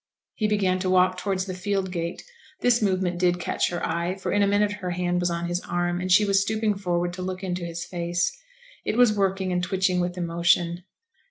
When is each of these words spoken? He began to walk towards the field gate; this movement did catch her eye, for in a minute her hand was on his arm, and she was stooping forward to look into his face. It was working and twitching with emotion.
He 0.33 0.47
began 0.47 0.79
to 0.79 0.89
walk 0.89 1.17
towards 1.19 1.45
the 1.45 1.53
field 1.53 1.91
gate; 1.91 2.23
this 2.61 2.81
movement 2.81 3.19
did 3.19 3.39
catch 3.39 3.69
her 3.69 3.85
eye, 3.85 4.15
for 4.15 4.31
in 4.31 4.41
a 4.41 4.47
minute 4.47 4.71
her 4.71 4.89
hand 4.89 5.19
was 5.19 5.29
on 5.29 5.45
his 5.47 5.61
arm, 5.61 6.01
and 6.01 6.11
she 6.11 6.25
was 6.25 6.41
stooping 6.41 6.73
forward 6.75 7.13
to 7.13 7.21
look 7.21 7.43
into 7.43 7.63
his 7.65 7.85
face. 7.85 8.35
It 8.83 8.97
was 8.97 9.13
working 9.15 9.51
and 9.51 9.61
twitching 9.63 9.99
with 9.99 10.17
emotion. 10.17 10.85